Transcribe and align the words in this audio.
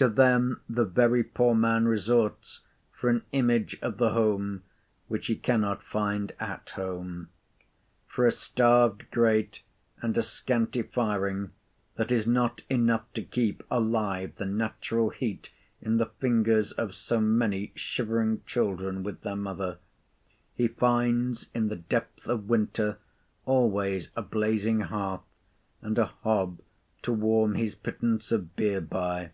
To 0.00 0.08
them 0.08 0.60
the 0.68 0.84
very 0.84 1.24
poor 1.24 1.56
man 1.56 1.86
resorts 1.88 2.60
for 2.92 3.10
an 3.10 3.24
image 3.32 3.76
of 3.82 3.98
the 3.98 4.10
home, 4.10 4.62
which 5.08 5.26
he 5.26 5.34
cannot 5.34 5.82
find 5.82 6.30
at 6.38 6.70
home. 6.70 7.30
For 8.06 8.24
a 8.24 8.30
starved 8.30 9.10
grate, 9.10 9.62
and 10.00 10.16
a 10.16 10.22
scanty 10.22 10.82
firing, 10.82 11.50
that 11.96 12.12
is 12.12 12.28
not 12.28 12.62
enough 12.70 13.12
to 13.14 13.22
keep 13.24 13.64
alive 13.72 14.36
the 14.36 14.46
natural 14.46 15.10
heat 15.10 15.50
in 15.82 15.96
the 15.96 16.06
fingers 16.06 16.70
of 16.70 16.94
so 16.94 17.20
many 17.20 17.72
shivering 17.74 18.42
children 18.46 19.02
with 19.02 19.22
their 19.22 19.34
mother, 19.34 19.78
he 20.54 20.68
finds 20.68 21.50
in 21.54 21.66
the 21.66 21.74
depth 21.74 22.28
of 22.28 22.48
winter 22.48 22.98
always 23.46 24.10
a 24.14 24.22
blazing 24.22 24.78
hearth, 24.78 25.22
and 25.82 25.98
a 25.98 26.06
hob 26.06 26.60
to 27.02 27.12
warm 27.12 27.56
his 27.56 27.74
pittance 27.74 28.30
of 28.30 28.54
beer 28.54 28.80
by. 28.80 29.32